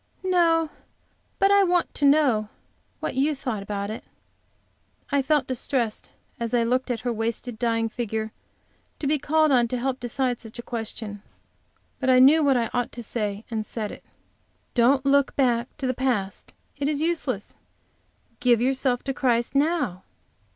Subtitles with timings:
[0.23, 0.71] "No,
[1.37, 2.49] but I want to know
[3.01, 4.03] what you thought about it."
[5.11, 8.31] I felt distressed, as I looked at her wasted dying figure,
[8.97, 11.21] to be called on to help decide such a question.
[11.99, 14.03] But I knew what I ought to say, and said it:
[14.73, 17.55] "Don't look back to the past; it is useless.
[18.39, 20.01] Give yourself to Christ now."